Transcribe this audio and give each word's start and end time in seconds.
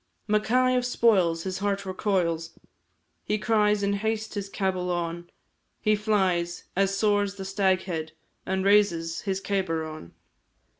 Mackay 0.27 0.75
of 0.75 0.83
Spoils, 0.83 1.43
his 1.43 1.59
heart 1.59 1.85
recoils, 1.85 2.57
He 3.23 3.37
cries 3.37 3.83
in 3.83 3.93
haste 3.93 4.33
his 4.33 4.49
cabul 4.49 4.89
on, 4.89 5.29
He 5.79 5.95
flies 5.95 6.63
as 6.75 6.97
soars 6.97 7.35
the 7.35 7.45
Staghead, 7.45 8.09
And 8.43 8.65
raises 8.65 9.21
his 9.25 9.39
cabar 9.39 9.83
on. 9.83 10.15